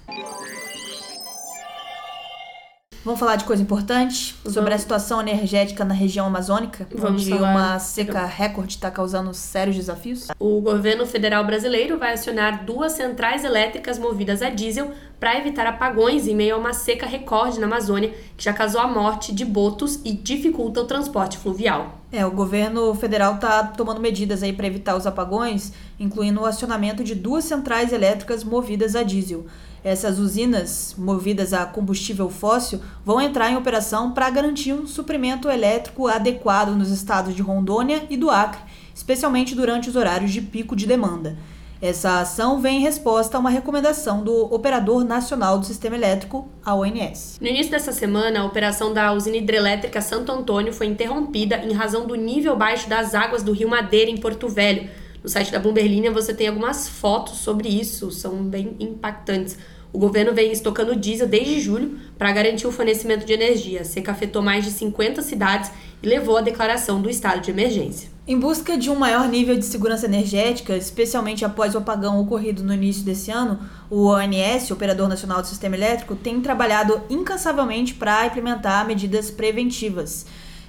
Vamos 3.04 3.20
falar 3.20 3.36
de 3.36 3.44
coisa 3.44 3.62
importante 3.62 4.34
sobre 4.42 4.62
Vamos. 4.62 4.74
a 4.74 4.78
situação 4.78 5.20
energética 5.20 5.84
na 5.84 5.94
região 5.94 6.26
amazônica, 6.26 6.88
Vamos 6.92 7.22
onde 7.22 7.30
falar. 7.30 7.52
uma 7.52 7.78
seca 7.78 8.26
recorde 8.26 8.74
está 8.74 8.90
causando 8.90 9.32
sérios 9.32 9.76
desafios. 9.76 10.26
O 10.36 10.60
governo 10.60 11.06
federal 11.06 11.46
brasileiro 11.46 11.98
vai 12.00 12.14
acionar 12.14 12.64
duas 12.64 12.94
centrais 12.94 13.44
elétricas 13.44 13.96
movidas 13.96 14.42
a 14.42 14.50
diesel 14.50 14.90
para 15.20 15.38
evitar 15.38 15.68
apagões 15.68 16.26
em 16.26 16.34
meio 16.34 16.56
a 16.56 16.58
uma 16.58 16.72
seca 16.72 17.06
recorde 17.06 17.60
na 17.60 17.66
Amazônia, 17.66 18.12
que 18.36 18.42
já 18.42 18.52
causou 18.52 18.80
a 18.80 18.88
morte 18.88 19.32
de 19.32 19.44
botos 19.44 20.00
e 20.04 20.12
dificulta 20.12 20.80
o 20.80 20.84
transporte 20.84 21.38
fluvial. 21.38 21.99
É, 22.12 22.26
o 22.26 22.30
governo 22.30 22.92
federal 22.96 23.36
está 23.36 23.62
tomando 23.62 24.00
medidas 24.00 24.42
aí 24.42 24.52
para 24.52 24.66
evitar 24.66 24.96
os 24.96 25.06
apagões, 25.06 25.72
incluindo 25.98 26.40
o 26.40 26.44
acionamento 26.44 27.04
de 27.04 27.14
duas 27.14 27.44
centrais 27.44 27.92
elétricas 27.92 28.42
movidas 28.42 28.96
a 28.96 29.04
diesel. 29.04 29.46
Essas 29.84 30.18
usinas, 30.18 30.94
movidas 30.98 31.52
a 31.52 31.64
combustível 31.64 32.28
fóssil, 32.28 32.80
vão 33.04 33.20
entrar 33.20 33.50
em 33.50 33.56
operação 33.56 34.10
para 34.10 34.28
garantir 34.28 34.72
um 34.72 34.88
suprimento 34.88 35.48
elétrico 35.48 36.08
adequado 36.08 36.76
nos 36.76 36.90
estados 36.90 37.34
de 37.34 37.42
Rondônia 37.42 38.04
e 38.10 38.16
do 38.16 38.28
Acre, 38.28 38.60
especialmente 38.92 39.54
durante 39.54 39.88
os 39.88 39.94
horários 39.94 40.32
de 40.32 40.42
pico 40.42 40.74
de 40.74 40.86
demanda. 40.86 41.38
Essa 41.82 42.20
ação 42.20 42.60
vem 42.60 42.78
em 42.78 42.82
resposta 42.82 43.36
a 43.36 43.40
uma 43.40 43.48
recomendação 43.48 44.22
do 44.22 44.52
Operador 44.52 45.02
Nacional 45.02 45.58
do 45.58 45.64
Sistema 45.64 45.96
Elétrico, 45.96 46.46
a 46.64 46.74
ONS. 46.74 47.38
No 47.40 47.46
início 47.46 47.70
dessa 47.70 47.90
semana, 47.90 48.40
a 48.40 48.44
operação 48.44 48.92
da 48.92 49.12
usina 49.12 49.38
hidrelétrica 49.38 50.02
Santo 50.02 50.30
Antônio 50.30 50.74
foi 50.74 50.86
interrompida 50.86 51.56
em 51.56 51.72
razão 51.72 52.06
do 52.06 52.14
nível 52.14 52.54
baixo 52.54 52.88
das 52.88 53.14
águas 53.14 53.42
do 53.42 53.52
Rio 53.52 53.68
Madeira, 53.68 54.10
em 54.10 54.18
Porto 54.18 54.46
Velho, 54.46 54.90
no 55.22 55.28
site 55.28 55.52
da 55.52 55.58
Bloomberg 55.58 56.08
você 56.10 56.32
tem 56.32 56.48
algumas 56.48 56.88
fotos 56.88 57.38
sobre 57.38 57.68
isso, 57.68 58.10
são 58.10 58.42
bem 58.42 58.74
impactantes. 58.80 59.58
O 59.92 59.98
governo 59.98 60.32
vem 60.32 60.50
estocando 60.50 60.96
diesel 60.96 61.26
desde 61.26 61.60
julho 61.60 61.98
para 62.16 62.32
garantir 62.32 62.66
o 62.66 62.72
fornecimento 62.72 63.26
de 63.26 63.32
energia. 63.32 63.82
A 63.82 63.84
seca 63.84 64.12
afetou 64.12 64.40
mais 64.40 64.64
de 64.64 64.70
50 64.70 65.20
cidades 65.20 65.70
e 66.02 66.06
levou 66.06 66.38
à 66.38 66.40
declaração 66.40 67.02
do 67.02 67.10
estado 67.10 67.42
de 67.42 67.50
emergência. 67.50 68.08
Em 68.30 68.38
busca 68.38 68.78
de 68.78 68.88
um 68.88 68.94
maior 68.94 69.28
nível 69.28 69.58
de 69.58 69.64
segurança 69.64 70.06
energética, 70.06 70.76
especialmente 70.76 71.44
após 71.44 71.74
o 71.74 71.78
apagão 71.78 72.20
ocorrido 72.20 72.62
no 72.62 72.72
início 72.72 73.02
desse 73.02 73.28
ano, 73.28 73.58
o 73.90 74.04
ONS, 74.06 74.70
Operador 74.70 75.08
Nacional 75.08 75.40
do 75.42 75.48
Sistema 75.48 75.74
Elétrico, 75.74 76.14
tem 76.14 76.40
trabalhado 76.40 77.00
incansavelmente 77.10 77.92
para 77.92 78.24
implementar 78.26 78.86
medidas 78.86 79.32
preventivas 79.32 80.26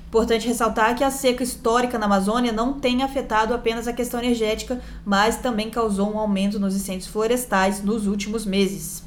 Importante 0.07 0.47
ressaltar 0.47 0.95
que 0.95 1.03
a 1.03 1.11
seca 1.11 1.43
histórica 1.43 1.99
na 1.99 2.07
Amazônia 2.07 2.51
não 2.51 2.73
tem 2.73 3.03
afetado 3.03 3.53
apenas 3.53 3.87
a 3.87 3.93
questão 3.93 4.19
energética, 4.19 4.81
mas 5.05 5.37
também 5.37 5.69
causou 5.69 6.11
um 6.11 6.17
aumento 6.17 6.59
nos 6.59 6.75
incêndios 6.75 7.07
florestais 7.07 7.83
nos 7.83 8.07
últimos 8.07 8.43
meses. 8.43 9.03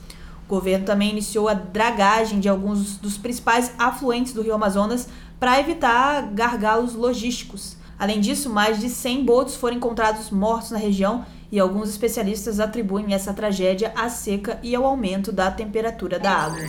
O 0.46 0.48
governo 0.48 0.86
também 0.86 1.10
iniciou 1.10 1.48
a 1.48 1.54
dragagem 1.54 2.38
de 2.38 2.48
alguns 2.48 2.98
dos 2.98 3.18
principais 3.18 3.72
afluentes 3.76 4.32
do 4.32 4.42
Rio 4.42 4.54
Amazonas 4.54 5.08
para 5.40 5.58
evitar 5.58 6.22
gargalos 6.32 6.94
logísticos. 6.94 7.82
Além 7.98 8.20
disso, 8.20 8.50
mais 8.50 8.80
de 8.80 8.88
100 8.88 9.24
botos 9.24 9.56
foram 9.56 9.76
encontrados 9.76 10.30
mortos 10.30 10.70
na 10.70 10.78
região 10.78 11.24
e 11.50 11.58
alguns 11.58 11.88
especialistas 11.88 12.58
atribuem 12.58 13.14
essa 13.14 13.32
tragédia 13.32 13.92
à 13.96 14.08
seca 14.08 14.58
e 14.62 14.74
ao 14.74 14.84
aumento 14.84 15.30
da 15.30 15.50
temperatura 15.50 16.18
da 16.18 16.30
água. 16.30 16.64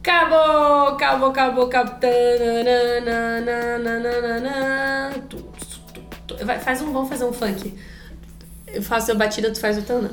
Acabou, 0.00 1.30
acabou, 1.30 1.30
acabou. 1.30 1.70
Vai, 6.44 6.58
faz 6.58 6.82
um, 6.82 6.92
vamos 6.92 7.08
fazer 7.08 7.24
um 7.24 7.32
funk. 7.32 7.78
Eu 8.66 8.82
faço 8.82 9.12
a 9.12 9.14
batida, 9.14 9.50
tu 9.50 9.60
faz 9.60 9.78
o 9.78 9.82
tana. 9.82 10.10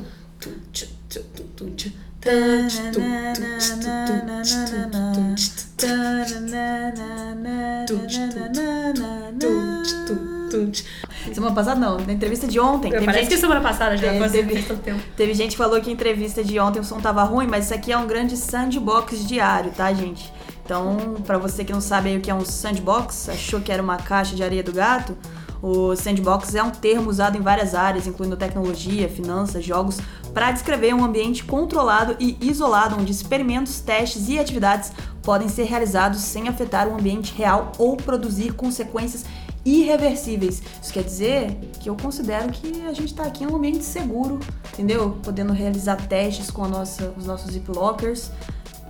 Semana 11.34 11.54
passada 11.56 11.80
não, 11.80 11.98
na 12.00 12.12
entrevista 12.14 12.48
de 12.48 12.60
ontem. 12.60 12.92
teve 12.92 13.06
Parece 13.06 13.24
gente- 13.26 13.34
que 13.36 13.40
semana 13.40 13.62
passada 13.62 13.96
já, 13.96 14.08
É, 14.08 14.30
teve- 14.30 14.62
tanto 14.64 14.82
tempo. 14.82 15.00
Teve 15.16 15.34
gente 15.34 15.52
que 15.52 15.58
falou 15.58 15.80
que 15.80 15.90
a 15.90 15.94
entrevista 15.94 16.44
de 16.44 16.60
ontem 16.60 16.80
o 16.80 16.84
som 16.84 17.00
tava 17.00 17.24
ruim, 17.24 17.48
mas 17.48 17.66
isso 17.66 17.74
aqui 17.74 17.92
é 17.92 17.98
um 17.98 18.08
grande 18.08 18.36
sandbox 18.36 19.28
diário, 19.28 19.72
tá, 19.72 19.94
gente? 19.94 20.32
Então, 20.66 21.16
pra 21.26 21.38
você 21.38 21.64
que 21.64 21.72
não 21.74 21.82
sabe 21.82 22.10
aí 22.10 22.18
o 22.18 22.22
que 22.22 22.30
é 22.30 22.36
um 22.36 22.46
sandbox, 22.46 23.30
achou 23.30 23.60
que 23.62 23.72
era 23.72 23.82
uma 23.82 23.98
caixa 23.98 24.36
de 24.36 24.44
areia 24.44 24.64
do 24.64 24.72
gato, 24.72 25.18
o 25.62 25.96
sandbox 25.96 26.56
é 26.56 26.64
um 26.64 26.72
termo 26.72 27.10
usado 27.10 27.38
em 27.38 27.42
várias 27.42 27.76
áreas, 27.76 28.08
incluindo 28.08 28.38
tecnologia, 28.38 29.10
finanças, 29.10 29.64
jogos, 29.64 29.98
para 30.34 30.52
descrever 30.52 30.94
um 30.94 31.04
ambiente 31.04 31.44
controlado 31.44 32.16
e 32.20 32.38
isolado 32.42 32.96
onde 32.98 33.12
experimentos, 33.12 33.80
testes 33.80 34.30
e 34.30 34.40
atividades 34.40 34.92
podem 35.22 35.50
ser 35.50 35.64
realizados 35.64 36.22
sem 36.22 36.48
afetar 36.48 36.88
o 36.88 36.94
ambiente 36.94 37.34
real 37.34 37.72
ou 37.78 37.98
produzir 37.98 38.54
consequências 38.54 39.26
irreversíveis. 39.66 40.62
Isso 40.82 40.94
quer 40.94 41.04
dizer 41.04 41.58
que 41.80 41.90
eu 41.90 41.96
considero 41.96 42.50
que 42.52 42.86
a 42.88 42.94
gente 42.94 43.14
tá 43.14 43.24
aqui 43.24 43.44
em 43.44 43.48
um 43.48 43.56
ambiente 43.56 43.84
seguro, 43.84 44.40
entendeu? 44.74 45.18
Podendo 45.24 45.52
realizar 45.52 45.98
testes 46.08 46.50
com 46.50 46.68
nossa, 46.68 47.14
os 47.18 47.26
nossos 47.26 47.52
ziplockers. 47.52 48.32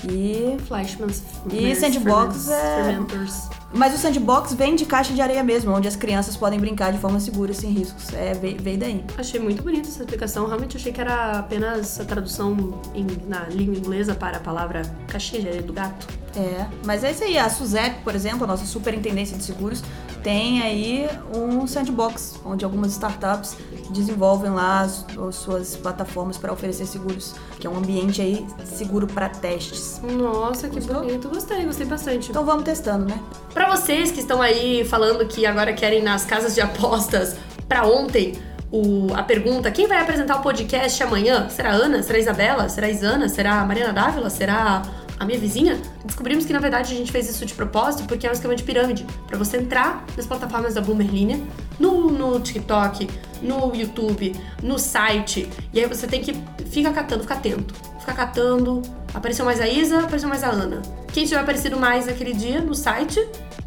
E 0.09 0.55
Flashmans. 0.65 1.23
E 1.51 1.75
sandbox 1.75 2.49
é-. 2.49 3.58
Mas 3.73 3.93
o 3.93 3.97
sandbox 3.97 4.53
vem 4.53 4.75
de 4.75 4.85
caixa 4.85 5.13
de 5.13 5.21
areia 5.21 5.43
mesmo, 5.43 5.71
onde 5.73 5.87
as 5.87 5.95
crianças 5.95 6.35
podem 6.35 6.59
brincar 6.59 6.91
de 6.91 6.97
forma 6.99 7.19
segura, 7.19 7.53
sem 7.53 7.69
riscos. 7.71 8.11
É, 8.13 8.33
veio, 8.33 8.77
daí. 8.77 9.03
Achei 9.17 9.39
muito 9.39 9.61
bonita 9.63 9.87
essa 9.87 10.01
explicação. 10.01 10.47
Realmente 10.47 10.75
achei 10.77 10.91
que 10.91 10.99
era 11.01 11.39
apenas 11.39 11.99
a 11.99 12.05
tradução 12.05 12.79
em- 12.95 13.05
na 13.27 13.41
língua 13.45 13.75
inglesa 13.75 14.15
para 14.15 14.37
a 14.37 14.39
palavra 14.39 14.81
caixinha 15.07 15.41
de 15.41 15.47
areia 15.47 15.63
do 15.63 15.73
gato. 15.73 16.07
É, 16.35 16.65
mas 16.85 17.03
é 17.03 17.11
isso 17.11 17.23
aí. 17.23 17.37
A 17.37 17.49
SUSEP, 17.49 18.03
por 18.03 18.13
exemplo, 18.15 18.43
a 18.43 18.47
nossa 18.47 18.65
superintendência 18.65 19.35
de 19.37 19.43
seguros, 19.43 19.83
tem 20.23 20.61
aí 20.61 21.07
um 21.35 21.65
sandbox, 21.65 22.39
onde 22.45 22.65
algumas 22.65 22.91
startups 22.91 23.55
desenvolvem 23.91 24.51
lá 24.51 24.81
as, 24.81 25.05
as 25.27 25.35
suas 25.35 25.75
plataformas 25.77 26.37
para 26.37 26.51
oferecer 26.53 26.85
seguros, 26.85 27.33
que 27.59 27.65
é 27.65 27.69
um 27.69 27.77
ambiente 27.77 28.21
aí 28.21 28.45
seguro 28.65 29.07
para 29.07 29.29
testes. 29.29 29.99
Nossa, 30.03 30.67
que 30.69 30.75
Gostou? 30.75 31.01
bonito. 31.03 31.29
Gostei, 31.29 31.65
gostei 31.65 31.85
bastante. 31.87 32.29
Então 32.29 32.45
vamos 32.45 32.63
testando, 32.63 33.05
né? 33.05 33.19
Pra 33.59 33.75
vocês 33.75 34.09
que 34.09 34.21
estão 34.21 34.41
aí 34.41 34.85
falando 34.85 35.27
que 35.27 35.45
agora 35.45 35.73
querem 35.73 36.01
nas 36.01 36.23
casas 36.23 36.55
de 36.55 36.61
apostas 36.61 37.35
pra 37.67 37.85
ontem, 37.85 38.35
o, 38.71 39.13
a 39.13 39.21
pergunta: 39.21 39.69
quem 39.69 39.85
vai 39.85 40.01
apresentar 40.01 40.37
o 40.37 40.41
podcast 40.41 41.03
amanhã? 41.03 41.49
Será 41.49 41.71
a 41.71 41.73
Ana? 41.73 42.01
Será 42.01 42.17
a 42.17 42.21
Isabela? 42.21 42.69
Será 42.69 42.87
a 42.87 42.89
Isana? 42.89 43.27
Será 43.27 43.59
a 43.59 43.65
Mariana 43.65 43.91
Dávila? 43.91 44.29
Será 44.29 44.81
a 45.19 45.25
minha 45.25 45.37
vizinha? 45.37 45.77
Descobrimos 46.05 46.45
que 46.45 46.53
na 46.53 46.59
verdade 46.59 46.93
a 46.93 46.95
gente 46.95 47.11
fez 47.11 47.29
isso 47.29 47.45
de 47.45 47.53
propósito 47.53 48.07
porque 48.07 48.25
é 48.25 48.29
um 48.29 48.33
esquema 48.33 48.55
de 48.55 48.63
pirâmide. 48.63 49.05
Pra 49.27 49.37
você 49.37 49.57
entrar 49.57 50.05
nas 50.15 50.25
plataformas 50.25 50.75
da 50.75 50.79
Bloomer 50.79 51.07
Linha, 51.07 51.45
no, 51.77 52.09
no 52.09 52.39
TikTok, 52.39 53.09
no 53.41 53.75
YouTube, 53.75 54.37
no 54.63 54.79
site, 54.79 55.49
e 55.73 55.81
aí 55.81 55.85
você 55.85 56.07
tem 56.07 56.21
que. 56.21 56.33
Fica 56.71 56.93
catando, 56.93 57.23
fica 57.23 57.33
atento. 57.33 57.73
Fica 57.99 58.13
catando. 58.13 58.81
Apareceu 59.13 59.43
mais 59.43 59.59
a 59.59 59.67
Isa, 59.67 59.99
apareceu 59.99 60.29
mais 60.29 60.45
a 60.45 60.47
Ana. 60.49 60.81
Quem 61.11 61.25
tiver 61.25 61.41
aparecido 61.41 61.77
mais 61.77 62.05
naquele 62.05 62.31
dia 62.31 62.61
no 62.61 62.73
site, 62.73 63.19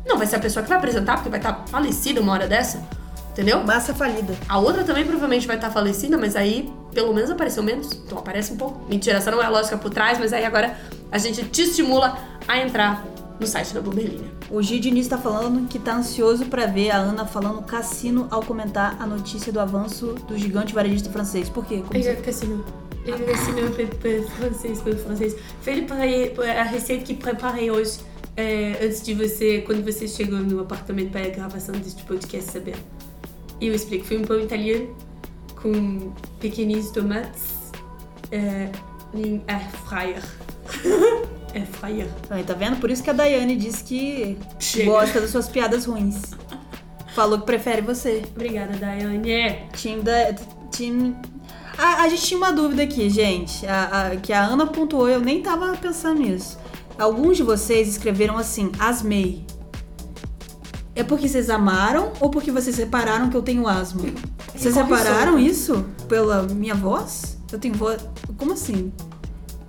não 0.07 0.19
vai 0.19 0.27
ser 0.27 0.37
a 0.37 0.41
pessoa 0.41 0.63
que 0.63 0.69
vai 0.69 0.79
apresentar, 0.79 1.15
porque 1.15 1.29
vai 1.29 1.39
estar 1.39 1.65
falecida 1.67 2.21
uma 2.21 2.33
hora 2.33 2.47
dessa. 2.47 2.83
Entendeu? 3.31 3.65
Massa 3.65 3.95
falida. 3.95 4.35
A 4.47 4.59
outra 4.59 4.85
também 4.85 5.05
provavelmente 5.05 5.47
vai 5.47 5.57
estar 5.57 5.71
falecida, 5.71 6.19
mas 6.19 6.37
aí 6.37 6.71
pelo 6.93 7.15
menos 7.15 7.31
apareceu 7.31 7.63
menos. 7.63 7.91
Então 8.05 8.19
aparece 8.19 8.53
um 8.53 8.57
pouco. 8.57 8.87
Mentira, 8.89 9.17
essa 9.17 9.31
não 9.31 9.41
é 9.41 9.47
a 9.47 9.49
lógica 9.49 9.79
por 9.79 9.89
trás, 9.91 10.19
mas 10.19 10.33
aí 10.35 10.45
agora 10.45 10.77
a 11.11 11.17
gente 11.17 11.43
te 11.45 11.63
estimula 11.63 12.19
a 12.47 12.59
entrar 12.59 13.03
no 13.41 13.47
site 13.47 13.73
da 13.73 13.81
Bloomberg. 13.81 14.23
O 14.51 14.61
Gil 14.63 14.79
Diniz 14.81 15.09
tá 15.09 15.17
falando 15.17 15.67
que 15.67 15.79
tá 15.79 15.95
ansioso 15.95 16.45
para 16.45 16.67
ver 16.67 16.91
a 16.91 16.99
Ana 16.99 17.25
falando 17.25 17.63
cassino 17.63 18.29
ao 18.31 18.43
comentar 18.43 18.97
a 19.01 19.07
notícia 19.07 19.51
do 19.51 19.59
avanço 19.61 20.09
do 20.29 20.37
gigante 20.37 20.75
varejista 20.75 21.09
francês. 21.09 21.49
Por 21.49 21.65
quê? 21.65 21.83
Como 21.89 22.03
você- 22.03 22.15
Cassino. 22.17 22.63
Cassino 23.07 23.73
francês, 24.39 24.81
francês. 25.03 25.37
Foi 25.63 26.51
a 26.51 26.63
receita 26.63 27.03
que 27.05 27.15
preparei 27.15 27.71
hoje 27.71 27.99
é, 28.37 28.79
antes 28.83 29.03
de 29.03 29.15
você, 29.15 29.61
quando 29.63 29.85
você 29.85 30.09
chegou 30.09 30.39
no 30.39 30.61
apartamento 30.61 31.11
para 31.11 31.27
a 31.27 31.29
gravação 31.31 31.75
deste 31.75 32.03
podcast, 32.05 32.51
saber. 32.51 32.77
E 33.61 33.67
eu 33.69 33.75
explico. 33.75 34.05
Foi 34.05 34.19
um 34.19 34.23
pão 34.25 34.41
italiano 34.41 34.95
com 35.61 36.13
pequenos 36.41 36.91
tomates 36.91 37.71
é, 38.31 38.71
em 39.15 39.43
air 39.47 39.71
fryer. 39.87 40.23
air 41.55 41.67
fryer. 41.67 42.09
Aí, 42.31 42.43
tá 42.43 42.55
vendo? 42.55 42.81
Por 42.81 42.91
isso 42.91 43.03
que 43.03 43.11
a 43.11 43.13
Daiane 43.13 43.57
disse 43.57 43.85
que 43.85 44.37
Chega. 44.59 44.91
gosta 44.91 45.21
das 45.21 45.31
suas 45.31 45.49
piadas 45.49 45.85
ruins. 45.85 46.21
Falou 47.15 47.39
que 47.41 47.47
prefere 47.47 47.83
você. 47.83 48.23
Obrigada, 48.35 48.73
Daiane. 48.77 49.69
Time 49.77 50.03
da. 50.03 50.33
Time. 50.71 51.15
A, 51.77 52.03
a 52.05 52.09
gente 52.09 52.23
tinha 52.23 52.39
uma 52.39 52.53
dúvida 52.53 52.83
aqui, 52.83 53.09
gente. 53.11 53.67
A, 53.67 54.09
a- 54.13 54.17
que 54.17 54.33
a 54.33 54.43
Ana 54.45 54.67
pontuou, 54.67 55.09
eu 55.09 55.21
nem 55.21 55.43
tava 55.43 55.77
pensando 55.77 56.21
nisso. 56.21 56.59
Alguns 56.99 57.37
de 57.37 57.43
vocês 57.43 57.89
escreveram 57.89 58.37
assim, 58.37 58.71
asmei. 58.79 59.45
É 60.95 61.03
porque 61.03 61.29
vocês 61.29 61.49
amaram 61.49 62.13
ou 62.21 62.31
porque 62.31 62.51
vocês 62.51 62.77
repararam 62.77 63.31
que 63.31 63.37
eu 63.37 63.43
tenho 63.43 63.67
asma? 63.67 64.03
Vocês 64.55 64.75
repararam 64.75 65.39
isso? 65.39 65.85
Pela 66.07 66.43
minha 66.43 66.75
voz? 66.75 67.39
Eu 67.51 67.59
tenho 67.59 67.75
voz. 67.75 68.01
Como 68.37 68.53
assim? 68.53 68.93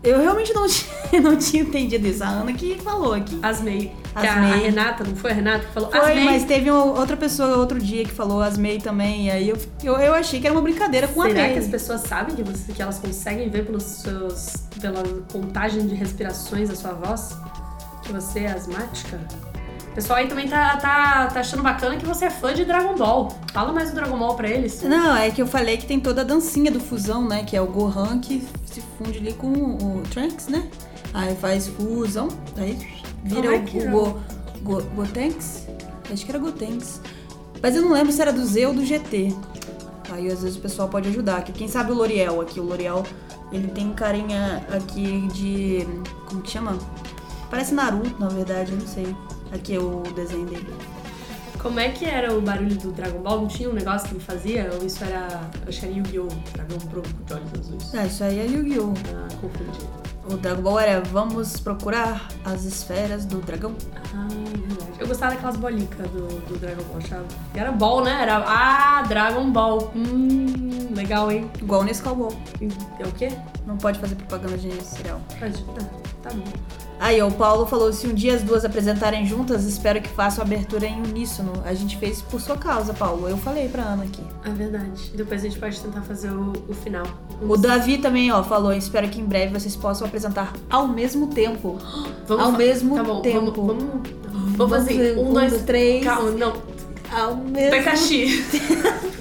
Eu 0.04 0.20
realmente 0.20 0.54
não 0.54 0.68
tinha, 0.68 1.22
não 1.22 1.38
tinha 1.38 1.64
entendido 1.64 2.06
isso. 2.08 2.24
A 2.24 2.28
Ana 2.28 2.52
que 2.54 2.78
falou 2.80 3.14
aqui. 3.14 3.40
Asmei. 3.42 3.94
A, 4.16 4.20
Asmei. 4.20 4.52
a 4.52 4.56
Renata, 4.56 5.04
não 5.04 5.16
foi 5.16 5.32
a 5.32 5.34
Renata 5.34 5.66
que 5.66 5.74
falou? 5.74 5.90
Foi, 5.90 6.00
Asmei. 6.00 6.26
mas 6.26 6.44
teve 6.46 6.70
uma 6.70 6.84
outra 6.84 7.18
pessoa 7.18 7.58
outro 7.58 7.80
dia 7.80 8.04
que 8.04 8.12
falou 8.12 8.42
asmei 8.42 8.80
também. 8.80 9.28
E 9.28 9.32
aí 9.32 9.50
eu, 9.50 9.58
eu, 9.84 9.94
eu 9.98 10.14
achei 10.14 10.40
que 10.40 10.46
era 10.48 10.56
uma 10.56 10.62
brincadeira 10.62 11.08
com 11.08 11.22
Será 11.24 11.42
amei. 11.42 11.54
que 11.54 11.60
as 11.60 11.68
pessoas 11.68 12.02
sabem 12.02 12.36
que, 12.36 12.44
você, 12.44 12.72
que 12.74 12.82
elas 12.82 13.00
conseguem 13.00 13.50
ver 13.50 13.66
pelos 13.66 13.84
seus, 13.84 14.56
pela 14.80 15.04
contagem 15.32 15.88
de 15.88 15.96
respirações 15.96 16.70
da 16.70 16.76
sua 16.76 16.94
voz 16.94 17.36
que 18.04 18.12
você 18.12 18.42
é 18.42 18.52
asmática? 18.52 19.20
O 19.92 19.96
pessoal 19.96 20.20
aí 20.20 20.28
também 20.28 20.48
tá, 20.48 20.76
tá, 20.78 21.28
tá 21.28 21.40
achando 21.40 21.62
bacana 21.62 21.96
que 21.98 22.06
você 22.06 22.26
é 22.26 22.30
fã 22.30 22.52
de 22.54 22.66
Dragon 22.66 22.96
Ball. 22.96 23.38
Fala 23.54 23.72
mais 23.72 23.90
do 23.92 23.96
Dragon 23.96 24.18
Ball 24.18 24.36
pra 24.36 24.50
eles. 24.50 24.82
Não, 24.82 25.16
é 25.16 25.30
que 25.30 25.40
eu 25.40 25.46
falei 25.46 25.78
que 25.78 25.86
tem 25.86 26.00
toda 26.00 26.22
a 26.22 26.24
dancinha 26.24 26.72
do 26.72 26.80
fusão, 26.80 27.28
né? 27.28 27.44
Que 27.44 27.56
é 27.56 27.62
o 27.62 27.68
Gohan 27.68 28.20
que 28.20 28.44
se 28.66 28.82
funde 28.98 29.20
ali 29.20 29.34
com 29.34 29.48
o 29.48 30.02
Trunks, 30.12 30.48
né? 30.48 30.68
Aí 31.14 31.36
faz 31.36 31.68
fusão, 31.68 32.28
aí 32.58 32.76
vira 33.24 33.56
é 33.56 33.60
o, 33.60 33.64
que 33.64 33.80
é? 33.80 33.88
Go, 33.88 34.20
Go, 34.62 34.82
Gotenks. 34.96 35.68
Acho 36.12 36.26
que 36.26 36.32
era 36.32 36.40
Gotenks. 36.40 37.02
Mas 37.62 37.76
eu 37.76 37.82
não 37.82 37.92
lembro 37.92 38.12
se 38.12 38.22
era 38.22 38.34
do 38.34 38.46
Z 38.46 38.66
ou 38.68 38.74
do 38.74 38.86
GT. 38.86 39.34
Aí 40.12 40.28
às 40.32 40.44
vezes 40.44 40.58
o 40.58 40.62
pessoal 40.62 40.90
pode 40.90 41.10
ajudar. 41.10 41.38
aqui. 41.38 41.52
Quem 41.52 41.68
sabe 41.68 41.92
o 41.92 41.96
L'Oreal 41.96 42.42
aqui. 42.42 42.60
O 42.60 42.64
L'Oreal, 42.64 43.04
ele 43.52 43.68
tem 43.70 43.92
carinha 43.94 44.66
aqui 44.70 45.28
de... 45.34 45.88
Como 46.28 46.42
que 46.42 46.52
chama? 46.52 46.78
Parece 47.50 47.74
Naruto, 47.74 48.20
na 48.20 48.28
verdade, 48.28 48.72
eu 48.72 48.78
não 48.78 48.88
sei. 48.88 49.16
Aqui 49.54 49.76
é 49.76 49.80
o 49.80 50.02
desenho 50.16 50.46
dele. 50.46 50.74
Como 51.64 51.80
é 51.80 51.90
que 51.90 52.04
era 52.04 52.36
o 52.36 52.42
barulho 52.42 52.76
do 52.76 52.92
Dragon 52.92 53.20
Ball? 53.20 53.42
Não 53.42 53.48
tinha 53.48 53.70
um 53.70 53.74
negócio 53.74 54.10
que 54.10 54.16
ele 54.16 54.24
fazia? 54.24 54.70
Ou 54.74 54.86
isso 54.86 55.02
era. 55.04 55.50
Acho 55.66 55.80
que 55.80 55.86
era 55.86 55.96
Yu-Gi-Oh! 55.96 56.28
Dragão 56.52 56.78
branco 56.90 57.08
de 57.26 57.34
olhos 57.34 57.54
azuis. 57.58 57.94
É, 57.94 58.06
isso 58.06 58.24
aí 58.24 58.40
é 58.40 58.46
Yu-Gi-Oh! 58.48 58.94
Ah, 59.16 59.28
confundi. 59.40 60.13
O 60.26 60.38
Dragon 60.38 60.62
Ball 60.62 60.80
era 60.80 61.02
vamos 61.02 61.60
procurar 61.60 62.28
as 62.46 62.64
esferas 62.64 63.26
do 63.26 63.40
dragão. 63.42 63.76
Ah, 64.14 64.28
verdade. 64.30 64.92
Eu 65.00 65.08
gostava 65.08 65.34
daquelas 65.34 65.58
bolicas 65.58 66.10
do, 66.12 66.28
do 66.48 66.58
Dragon 66.58 66.84
Ball, 66.84 66.98
achava. 66.98 67.26
E 67.54 67.60
Era 67.60 67.72
ball, 67.72 68.04
né? 68.04 68.22
Era. 68.22 68.38
Ah, 68.48 69.02
Dragon 69.02 69.50
Ball. 69.52 69.92
Hum, 69.96 70.94
legal, 70.96 71.30
hein? 71.32 71.50
Igual 71.62 71.84
Nescau 71.84 72.16
Ball. 72.16 72.34
É 73.00 73.06
o 73.06 73.12
quê? 73.12 73.30
Não 73.66 73.78
pode 73.78 74.00
fazer 74.00 74.16
propaganda 74.16 74.58
de 74.58 74.72
cereal. 74.84 75.20
Pode. 75.40 75.66
Ah, 75.80 75.86
tá 76.22 76.30
bom. 76.30 76.44
Aí, 77.04 77.22
o 77.22 77.30
Paulo 77.30 77.66
falou: 77.66 77.92
se 77.92 78.08
um 78.08 78.14
dia 78.14 78.34
as 78.34 78.42
duas 78.44 78.64
apresentarem 78.64 79.26
juntas, 79.26 79.66
espero 79.66 80.02
que 80.02 80.08
façam 80.08 80.42
abertura 80.42 80.86
em 80.86 81.02
uníssono. 81.02 81.52
A 81.66 81.74
gente 81.74 81.98
fez 81.98 82.22
por 82.22 82.40
sua 82.40 82.56
causa, 82.58 82.94
Paulo. 82.94 83.28
Eu 83.28 83.38
falei 83.38 83.68
pra 83.68 83.84
Ana 83.84 84.06
aqui. 84.06 84.24
É 84.46 84.50
verdade. 84.50 85.12
Depois 85.14 85.42
a 85.42 85.44
gente 85.50 85.60
pode 85.60 85.78
tentar 85.82 86.02
fazer 86.04 86.30
o, 86.32 86.54
o 86.70 86.74
final. 86.74 87.06
O 87.42 87.58
Davi 87.58 87.98
também, 87.98 88.32
ó, 88.32 88.42
falou: 88.42 88.72
espero 88.72 89.10
que 89.10 89.20
em 89.20 89.26
breve 89.26 89.52
vocês 89.52 89.76
possam 89.76 90.08
apresentar 90.08 90.54
ao 90.70 90.88
mesmo 90.88 91.28
tempo. 91.28 91.78
Vamos 92.26 92.46
ao 92.46 92.52
fa- 92.54 92.58
mesmo 92.58 92.96
tá 92.96 93.04
bom, 93.04 93.22
tempo. 93.22 93.52
Vamos, 93.62 93.84
vamos, 93.84 94.56
vamos 94.56 94.72
fazer 94.78 94.94
fazer 94.94 95.18
um, 95.18 95.30
um, 95.30 95.34
dois, 95.34 95.52
dois, 95.52 95.64
três. 95.64 96.06
Calma, 96.06 96.32
não. 96.32 96.54
Ao 97.12 97.36
mesmo 97.36 97.72
Takashi. 97.84 98.46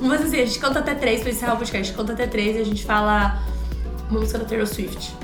Vamos 0.00 0.16
fazer 0.16 0.28
assim, 0.28 0.40
a 0.42 0.46
gente 0.46 0.58
conta 0.60 0.78
até 0.78 0.94
três 0.94 1.20
pra 1.20 1.30
encerrar 1.30 1.54
o 1.54 1.56
podcast. 1.58 1.82
A 1.82 1.84
gente 1.84 1.94
conta 1.96 2.14
até 2.14 2.26
três 2.26 2.56
e 2.56 2.60
a 2.60 2.64
gente 2.64 2.84
fala 2.86 3.38
música 4.10 4.38
da 4.38 4.44
Taylor 4.44 4.66
Swift. 4.66 5.14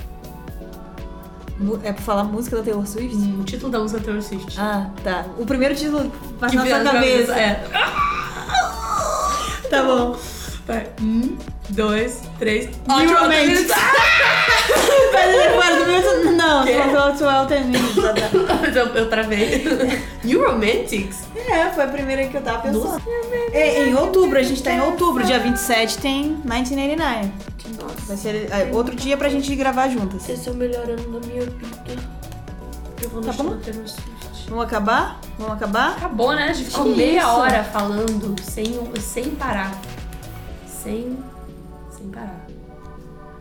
É 1.83 1.93
pra 1.93 2.03
falar 2.03 2.25
música 2.25 2.57
da 2.57 2.63
Taylor 2.63 2.87
Swift? 2.87 3.17
O 3.17 3.45
título 3.45 3.73
da 3.73 3.79
música 3.79 3.99
da 3.99 4.05
Taylor 4.05 4.23
Swift. 4.23 4.59
Ah, 4.61 4.91
tá. 5.03 5.25
O 5.39 5.47
primeiro 5.47 5.75
título 5.75 6.13
passa 6.39 6.53
Que 6.53 6.57
na 6.59 6.83
sua 6.83 6.93
cabeça. 6.93 7.35
É. 7.39 7.65
Tá 9.69 9.83
bom. 9.83 10.17
Vai. 10.65 10.89
Um, 11.03 11.37
dois, 11.71 12.23
três. 12.39 12.71
New 12.87 13.19
Romantics. 13.19 13.67
Não, 16.37 16.65
to 17.17 17.25
Elton 17.25 17.73
eu, 18.75 18.87
eu 18.95 19.09
travei. 19.09 19.65
New 20.25 20.45
Romantics? 20.47 21.25
É, 21.35 21.71
foi 21.71 21.85
a 21.85 21.89
primeira 21.89 22.27
que 22.27 22.37
eu 22.37 22.43
tava 22.43 22.61
pensando. 22.61 23.03
É, 23.53 23.89
em 23.89 23.95
outubro, 23.95 24.39
a 24.39 24.43
gente 24.43 24.63
tá 24.63 24.73
em 24.73 24.81
outubro, 24.81 25.25
dia 25.25 25.39
27 25.39 25.99
tem 25.99 26.23
1989. 26.45 27.31
Nossa. 27.81 28.01
Vai 28.07 28.17
ser 28.17 28.51
é, 28.53 28.71
outro 28.73 28.95
dia 28.95 29.17
pra 29.17 29.29
gente 29.29 29.55
gravar 29.57 29.89
juntas. 29.89 30.29
Esse 30.29 30.49
é 30.49 30.53
o 30.53 30.55
melhor 30.55 30.89
ano 30.89 31.21
da 31.21 31.27
minha 31.27 31.43
vida. 31.43 31.67
Eu 33.03 33.11
vou 33.11 33.21
Tá 33.21 33.33
bom? 33.33 33.57
Vamos 34.49 34.65
acabar? 34.65 35.21
Vamos 35.39 35.55
acabar? 35.55 35.97
Acabou, 35.97 36.33
né? 36.35 36.45
A 36.45 36.53
gente 36.53 36.71
ficou 36.71 36.85
Que 36.85 36.91
meia 36.97 37.21
isso? 37.21 37.29
hora 37.29 37.65
falando 37.65 38.41
sem, 38.43 38.79
sem 39.01 39.31
parar. 39.31 39.77
Sem. 40.67 41.19
Sem 41.91 42.09
parar. 42.11 42.47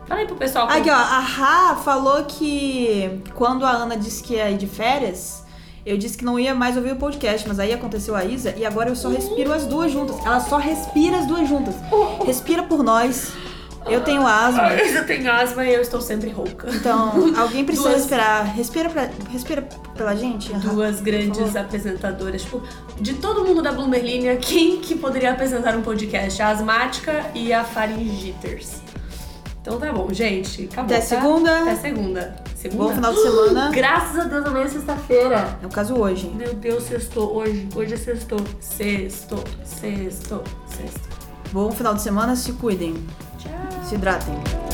Fala 0.06 0.20
aí 0.20 0.26
pro 0.26 0.36
pessoal. 0.36 0.68
Aqui, 0.68 0.90
ó, 0.90 0.94
a 0.94 1.20
Ra 1.20 1.76
falou 1.76 2.24
que 2.24 3.22
quando 3.34 3.64
a 3.64 3.70
Ana 3.70 3.96
disse 3.96 4.22
que 4.22 4.34
ia 4.34 4.50
ir 4.50 4.56
de 4.58 4.66
férias, 4.66 5.44
eu 5.84 5.96
disse 5.96 6.16
que 6.18 6.24
não 6.24 6.38
ia 6.38 6.54
mais 6.54 6.76
ouvir 6.76 6.92
o 6.92 6.96
podcast, 6.96 7.46
mas 7.46 7.58
aí 7.60 7.72
aconteceu 7.72 8.14
a 8.16 8.24
Isa 8.24 8.54
e 8.56 8.66
agora 8.66 8.88
eu 8.88 8.96
só 8.96 9.08
respiro 9.08 9.52
as 9.52 9.64
duas 9.66 9.90
juntas. 9.92 10.16
Ela 10.24 10.40
só 10.40 10.58
respira 10.58 11.18
as 11.18 11.26
duas 11.26 11.48
juntas. 11.48 11.74
Respira 12.24 12.64
por 12.64 12.82
nós. 12.82 13.32
Eu 13.88 14.00
tenho 14.02 14.26
asma. 14.26 14.72
Eu 14.74 15.06
tenho 15.06 15.30
asma 15.30 15.64
e 15.64 15.74
eu 15.74 15.80
estou 15.80 16.00
sempre 16.00 16.30
rouca. 16.30 16.68
Então, 16.74 17.32
alguém 17.38 17.64
precisa 17.64 17.88
Duas- 17.88 18.00
respirar. 18.02 18.54
Respira, 18.54 18.88
pra, 18.88 19.08
respira 19.30 19.62
pela 19.96 20.14
gente. 20.16 20.52
Duas 20.54 21.00
grandes 21.00 21.54
apresentadoras. 21.54 22.42
Tipo, 22.42 22.62
de 23.00 23.14
todo 23.14 23.44
mundo 23.44 23.62
da 23.62 23.72
Bloomerlinha, 23.72 24.36
quem 24.36 24.78
que 24.78 24.94
poderia 24.96 25.32
apresentar 25.32 25.76
um 25.76 25.82
podcast? 25.82 26.40
A 26.42 26.48
asmática 26.50 27.24
e 27.34 27.52
a 27.52 27.62
faringiters. 27.64 28.80
Então 29.60 29.78
tá 29.78 29.92
bom, 29.92 30.12
gente. 30.12 30.64
Acabou. 30.72 30.84
Até 30.84 30.96
tá? 30.96 31.02
segunda. 31.02 31.62
Até 31.62 31.76
segunda. 31.76 32.36
Segunda? 32.54 32.84
Bom 32.84 32.94
final 32.94 33.12
de 33.12 33.20
semana. 33.20 33.70
Graças 33.74 34.18
a 34.18 34.24
Deus, 34.24 34.46
amanhã 34.46 34.64
é 34.64 34.68
sexta-feira. 34.68 35.58
É 35.62 35.66
o 35.66 35.68
caso 35.68 35.94
hoje. 35.94 36.28
Meu 36.34 36.54
Deus, 36.54 36.84
sextou 36.84 37.36
hoje. 37.36 37.68
Hoje 37.74 37.94
é 37.94 37.96
sextou. 37.96 38.40
Sextou, 38.60 39.42
sextou, 39.64 40.42
sextou. 40.68 41.16
Bom 41.52 41.70
final 41.70 41.94
de 41.94 42.02
semana, 42.02 42.34
se 42.36 42.52
cuidem. 42.52 42.94
сидратами. 43.88 44.65